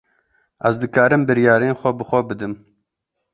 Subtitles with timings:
[0.69, 2.53] Ez dikarim biryarên xwe bi xwe bidim.